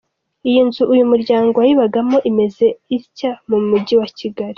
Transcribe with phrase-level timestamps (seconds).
[0.49, 2.65] Iyi nzu uyu muryango wayibagamo imeze
[2.97, 4.49] itya mu mujyi wa Kigali.